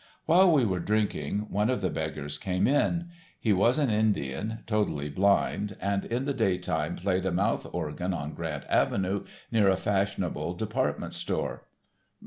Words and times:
While 0.25 0.51
we 0.51 0.65
were 0.65 0.79
drinking, 0.79 1.45
one 1.51 1.69
of 1.69 1.79
the 1.79 1.91
beggars 1.91 2.39
came 2.39 2.65
in. 2.65 3.09
He 3.39 3.53
was 3.53 3.77
an 3.77 3.91
Indian, 3.91 4.61
totally 4.65 5.09
blind, 5.09 5.77
and 5.79 6.05
in 6.05 6.25
the 6.25 6.33
day 6.33 6.57
time 6.57 6.95
played 6.95 7.23
a 7.27 7.31
mouth 7.31 7.67
organ 7.71 8.11
on 8.11 8.33
Grant 8.33 8.63
Avenue 8.67 9.25
near 9.51 9.69
a 9.69 9.77
fashionable 9.77 10.55
department 10.55 11.13
store. 11.13 11.65